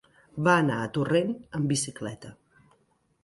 [0.45, 1.29] Va anar a Torrent
[1.59, 2.31] amb bicicleta.